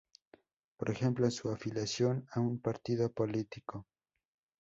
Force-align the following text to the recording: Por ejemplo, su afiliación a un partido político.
Por 0.77 0.89
ejemplo, 0.89 1.29
su 1.29 1.49
afiliación 1.51 2.27
a 2.31 2.39
un 2.39 2.59
partido 2.59 3.11
político. 3.11 3.85